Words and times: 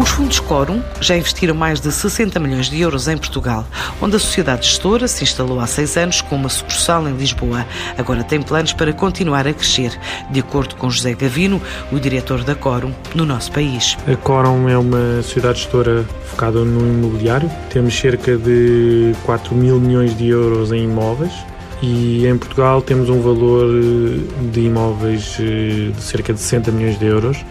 Os 0.00 0.08
fundos 0.08 0.40
Corum 0.40 0.80
já 0.98 1.14
investiram 1.14 1.54
mais 1.54 1.78
de 1.78 1.92
60 1.92 2.40
milhões 2.40 2.70
de 2.70 2.80
euros 2.80 3.06
em 3.06 3.18
Portugal, 3.18 3.66
onde 4.00 4.16
a 4.16 4.18
sociedade 4.18 4.66
gestora 4.66 5.06
se 5.06 5.22
instalou 5.22 5.60
há 5.60 5.66
seis 5.66 5.94
anos 5.94 6.22
com 6.22 6.36
uma 6.36 6.48
sucursal 6.48 7.06
em 7.06 7.14
Lisboa. 7.14 7.66
Agora 7.98 8.24
tem 8.24 8.40
planos 8.40 8.72
para 8.72 8.94
continuar 8.94 9.46
a 9.46 9.52
crescer, 9.52 9.92
de 10.30 10.40
acordo 10.40 10.74
com 10.76 10.88
José 10.88 11.12
Gavino, 11.12 11.60
o 11.92 12.00
diretor 12.00 12.42
da 12.44 12.54
Corum 12.54 12.94
no 13.14 13.26
nosso 13.26 13.52
país. 13.52 13.98
A 14.10 14.16
Corum 14.16 14.70
é 14.70 14.78
uma 14.78 15.22
sociedade 15.22 15.58
gestora 15.58 16.06
focada 16.24 16.64
no 16.64 16.80
imobiliário. 16.80 17.50
Temos 17.68 17.94
cerca 17.94 18.38
de 18.38 19.12
4 19.26 19.54
mil 19.54 19.78
milhões 19.78 20.16
de 20.16 20.28
euros 20.28 20.72
em 20.72 20.84
imóveis 20.84 21.32
e 21.82 22.26
em 22.26 22.38
Portugal 22.38 22.80
temos 22.80 23.10
um 23.10 23.20
valor 23.20 23.68
de 24.50 24.60
imóveis 24.60 25.36
eh, 25.38 25.90
de 25.94 26.02
cerca 26.02 26.32
de 26.32 26.40
60 26.40 26.72
milhões 26.72 26.98
de 26.98 27.04
euros. 27.04 27.44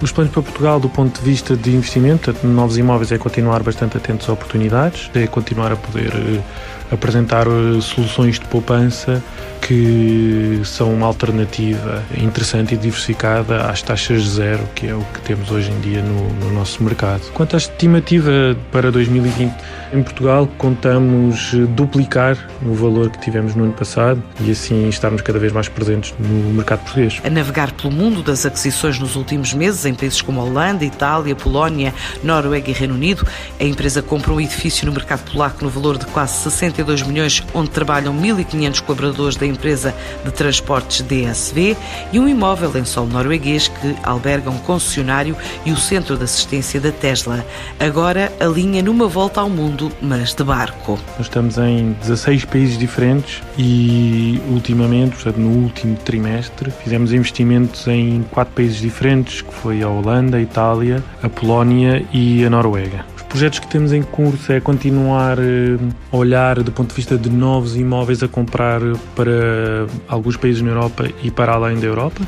Os 0.00 0.12
planos 0.12 0.30
para 0.30 0.42
Portugal, 0.42 0.78
do 0.78 0.90
ponto 0.90 1.18
de 1.18 1.24
vista 1.24 1.56
de 1.56 1.74
investimento, 1.74 2.34
novos 2.46 2.76
imóveis, 2.76 3.10
é 3.12 3.18
continuar 3.18 3.62
bastante 3.62 3.96
atentos 3.96 4.28
a 4.28 4.32
oportunidades, 4.34 5.10
é 5.14 5.26
continuar 5.26 5.72
a 5.72 5.76
poder 5.76 6.12
eh, 6.14 6.42
apresentar 6.90 7.46
eh, 7.46 7.80
soluções 7.80 8.38
de 8.38 8.46
poupança 8.46 9.22
que 9.60 10.60
são 10.64 10.92
uma 10.92 11.06
alternativa 11.06 12.00
interessante 12.16 12.74
e 12.74 12.76
diversificada 12.76 13.62
às 13.68 13.82
taxas 13.82 14.22
zero, 14.22 14.62
que 14.76 14.86
é 14.86 14.94
o 14.94 15.00
que 15.12 15.20
temos 15.22 15.50
hoje 15.50 15.72
em 15.72 15.80
dia 15.80 16.02
no, 16.02 16.28
no 16.34 16.52
nosso 16.52 16.84
mercado. 16.84 17.22
Quanto 17.32 17.54
à 17.54 17.56
estimativa 17.56 18.56
para 18.70 18.92
2020, 18.92 19.52
em 19.92 20.02
Portugal 20.04 20.48
contamos 20.56 21.52
duplicar 21.70 22.38
o 22.64 22.74
valor 22.74 23.10
que 23.10 23.18
tivemos 23.20 23.56
no 23.56 23.64
ano 23.64 23.72
passado 23.72 24.22
e 24.40 24.52
assim 24.52 24.88
estarmos 24.88 25.20
cada 25.22 25.38
vez 25.38 25.52
mais 25.52 25.68
presentes 25.68 26.14
no 26.18 26.52
mercado 26.52 26.80
português. 26.80 27.20
A 27.24 27.30
navegar 27.30 27.72
pelo 27.72 27.92
mundo 27.92 28.22
das 28.22 28.46
aquisições 28.46 29.00
nos 29.00 29.16
últimos 29.16 29.52
meses, 29.52 29.84
em 29.84 29.94
países 29.94 30.22
como 30.22 30.40
Holanda, 30.40 30.84
Itália, 30.84 31.34
Polónia, 31.34 31.92
Noruega 32.22 32.70
e 32.70 32.72
Reino 32.72 32.94
Unido, 32.94 33.26
a 33.58 33.64
empresa 33.64 34.00
comprou 34.00 34.36
um 34.36 34.40
edifício 34.40 34.86
no 34.86 34.92
mercado 34.92 35.28
polaco 35.30 35.64
no 35.64 35.70
valor 35.70 35.98
de 35.98 36.06
quase 36.06 36.34
62 36.76 37.02
milhões, 37.02 37.42
onde 37.54 37.70
trabalham 37.70 38.14
1.500 38.14 38.80
colaboradores 38.82 39.36
da 39.36 39.46
empresa 39.46 39.94
de 40.24 40.30
transportes 40.30 41.00
DSV 41.00 41.76
e 42.12 42.20
um 42.20 42.28
imóvel 42.28 42.76
em 42.76 42.84
solo 42.84 43.08
norueguês 43.08 43.68
que 43.68 43.96
alberga 44.02 44.50
um 44.50 44.58
concessionário 44.58 45.36
e 45.64 45.72
o 45.72 45.76
centro 45.76 46.16
de 46.16 46.24
assistência 46.24 46.80
da 46.80 46.92
Tesla. 46.92 47.44
Agora 47.80 48.32
alinha 48.38 48.82
numa 48.82 49.08
volta 49.08 49.40
ao 49.40 49.48
mundo, 49.48 49.90
mas 50.02 50.34
de 50.34 50.44
barco. 50.44 50.98
Nós 51.16 51.26
estamos 51.26 51.56
em 51.58 51.92
16 52.00 52.44
países 52.44 52.78
diferentes 52.78 53.42
e 53.56 54.40
ultimamente, 54.50 55.14
portanto, 55.14 55.38
no 55.38 55.62
último 55.62 55.96
trimestre, 55.96 56.70
fizemos 56.82 57.12
investimentos 57.12 57.86
em 57.86 58.24
quatro 58.30 58.54
países 58.54 58.80
diferentes, 58.80 59.40
que 59.40 59.54
foi 59.54 59.82
a 59.82 59.88
Holanda, 59.88 60.36
a 60.36 60.40
Itália, 60.40 61.02
a 61.22 61.28
Polónia 61.28 62.04
e 62.12 62.44
a 62.44 62.50
Noruega 62.50 63.16
projetos 63.36 63.58
que 63.58 63.66
temos 63.66 63.92
em 63.92 64.02
curso 64.02 64.50
é 64.50 64.60
continuar 64.60 65.38
eh, 65.38 65.76
a 66.10 66.16
olhar 66.16 66.62
do 66.66 66.72
ponto 66.72 66.88
de 66.88 66.96
vista 66.96 67.16
de 67.16 67.30
novos 67.30 67.76
imóveis 67.76 68.22
a 68.22 68.28
comprar 68.28 68.80
para 69.14 69.86
alguns 70.08 70.36
países 70.36 70.60
na 70.60 70.70
Europa 70.70 71.08
e 71.22 71.30
para 71.30 71.52
além 71.52 71.78
da 71.78 71.86
Europa, 71.86 72.20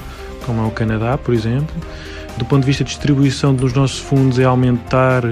como 0.47 0.62
é 0.62 0.64
o 0.64 0.70
Canadá, 0.70 1.19
por 1.19 1.34
exemplo. 1.34 1.75
Do 2.39 2.45
ponto 2.45 2.61
de 2.61 2.67
vista 2.69 2.84
de 2.84 2.91
distribuição 2.91 3.53
dos 3.53 3.72
nossos 3.72 3.98
fundos 3.98 4.39
é 4.39 4.45
aumentar 4.45 5.25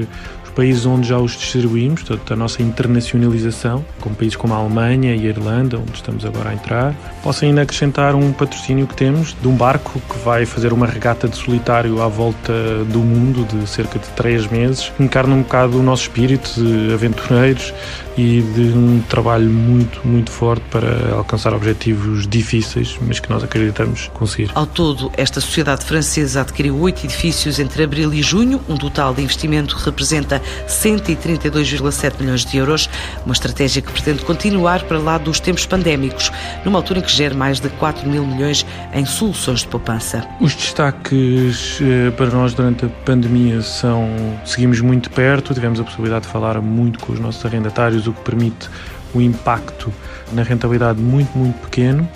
países 0.56 0.86
onde 0.86 1.06
já 1.06 1.18
os 1.18 1.36
distribuímos, 1.36 2.02
portanto, 2.02 2.32
a 2.32 2.36
nossa 2.36 2.62
internacionalização, 2.62 3.84
como 4.00 4.16
países 4.16 4.34
como 4.34 4.54
a 4.54 4.56
Alemanha 4.56 5.14
e 5.14 5.26
a 5.26 5.28
Irlanda, 5.28 5.78
onde 5.78 5.94
estamos 5.94 6.24
agora 6.24 6.50
a 6.50 6.54
entrar. 6.54 6.94
Posso 7.22 7.44
ainda 7.44 7.62
acrescentar 7.62 8.14
um 8.14 8.32
patrocínio 8.32 8.86
que 8.86 8.94
temos 8.96 9.36
de 9.40 9.46
um 9.46 9.54
barco 9.54 10.00
que 10.00 10.18
vai 10.24 10.46
fazer 10.46 10.72
uma 10.72 10.86
regata 10.86 11.28
de 11.28 11.36
solitário 11.36 12.00
à 12.00 12.08
volta 12.08 12.52
do 12.86 13.00
mundo 13.00 13.44
de 13.44 13.68
cerca 13.68 13.98
de 13.98 14.08
três 14.10 14.46
meses. 14.46 14.90
Encarna 14.98 15.34
um 15.34 15.42
bocado 15.42 15.78
o 15.78 15.82
nosso 15.82 16.04
espírito 16.04 16.50
de 16.54 16.94
aventureiros 16.94 17.74
e 18.16 18.40
de 18.40 18.62
um 18.74 19.02
trabalho 19.10 19.50
muito, 19.50 20.00
muito 20.06 20.30
forte 20.30 20.64
para 20.70 21.14
alcançar 21.14 21.52
objetivos 21.52 22.26
difíceis, 22.26 22.98
mas 23.06 23.20
que 23.20 23.28
nós 23.28 23.44
acreditamos 23.44 24.10
conseguir. 24.14 24.50
Ao 24.54 24.66
todo, 24.66 25.12
esta 25.16 25.38
sociedade 25.38 25.84
francesa 25.84 26.40
adquiriu 26.40 26.78
oito 26.80 27.04
edifícios 27.04 27.58
entre 27.58 27.84
abril 27.84 28.14
e 28.14 28.22
junho, 28.22 28.60
um 28.68 28.76
total 28.76 29.12
de 29.12 29.22
investimento 29.22 29.76
representa 29.76 30.40
132,7 30.68 32.20
milhões 32.20 32.44
de 32.44 32.56
euros, 32.56 32.88
uma 33.24 33.32
estratégia 33.32 33.82
que 33.82 33.90
pretende 33.90 34.24
continuar 34.24 34.82
para 34.84 34.98
lá 34.98 35.18
dos 35.18 35.40
tempos 35.40 35.66
pandémicos, 35.66 36.30
numa 36.64 36.78
altura 36.78 37.00
em 37.00 37.02
que 37.02 37.12
gera 37.12 37.34
mais 37.34 37.60
de 37.60 37.68
4 37.68 38.08
mil 38.08 38.26
milhões 38.26 38.66
em 38.92 39.04
soluções 39.04 39.60
de 39.60 39.68
poupança. 39.68 40.26
Os 40.40 40.54
destaques 40.54 41.80
eh, 41.80 42.10
para 42.10 42.26
nós 42.26 42.54
durante 42.54 42.86
a 42.86 42.88
pandemia 42.88 43.62
são 43.62 44.08
seguimos 44.44 44.80
muito 44.80 45.10
perto, 45.10 45.54
tivemos 45.54 45.80
a 45.80 45.84
possibilidade 45.84 46.26
de 46.26 46.32
falar 46.32 46.60
muito 46.60 46.98
com 46.98 47.12
os 47.12 47.20
nossos 47.20 47.44
arrendatários 47.44 48.06
o 48.06 48.12
que 48.12 48.20
permite 48.22 48.68
um 49.14 49.20
impacto 49.20 49.92
na 50.32 50.42
rentabilidade 50.42 51.00
muito, 51.00 51.36
muito 51.36 51.58
pequeno 51.60 52.08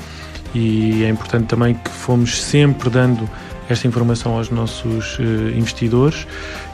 e 0.55 1.05
é 1.05 1.09
importante 1.09 1.47
também 1.47 1.75
que 1.75 1.91
fomos 1.91 2.43
sempre 2.43 2.91
dando 2.91 3.29
esta 3.73 3.87
informação 3.87 4.37
aos 4.37 4.51
nossos 4.51 5.19
uh, 5.19 5.23
investidores. 5.55 6.27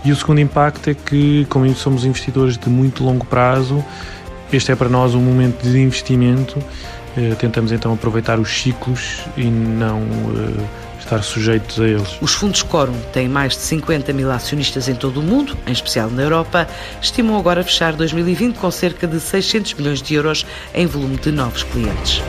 E 0.05 0.13
o 0.13 0.17
segundo 0.17 0.41
impacto 0.41 0.91
é 0.91 0.95
que, 0.95 1.47
como 1.49 1.73
somos 1.75 2.05
investidores 2.05 2.57
de 2.57 2.69
muito 2.69 3.05
longo 3.05 3.25
prazo, 3.27 3.85
este 4.53 4.73
é 4.73 4.77
para 4.77 4.89
nós 4.89 5.15
um 5.15 5.21
momento 5.21 5.63
de 5.63 5.79
investimento. 5.79 6.59
Uh, 6.59 7.35
tentamos 7.37 7.73
então 7.73 7.93
aproveitar 7.93 8.39
os 8.39 8.51
ciclos 8.51 9.21
e 9.37 9.45
não 9.45 10.01
uh, 10.01 10.69
estar 11.07 11.23
sujeitos 11.23 11.81
a 11.81 11.87
eles. 11.87 12.19
Os 12.21 12.35
fundos 12.35 12.63
Corum 12.63 12.99
têm 13.13 13.29
mais 13.29 13.55
de 13.55 13.61
50 13.61 14.13
mil 14.13 14.31
acionistas 14.31 14.89
em 14.89 14.95
todo 14.95 15.21
o 15.21 15.23
mundo, 15.23 15.57
em 15.67 15.73
especial 15.73 16.11
na 16.11 16.23
Europa. 16.23 16.69
Estimam 17.01 17.39
agora 17.39 17.63
fechar 17.63 17.95
2020 17.95 18.57
com 18.57 18.71
cerca 18.71 19.07
de 19.07 19.21
600 19.21 19.75
milhões 19.75 20.03
de 20.03 20.15
euros 20.15 20.45
em 20.75 20.87
volume 20.87 21.17
de 21.17 21.31
novos 21.31 21.63
clientes. 21.63 22.23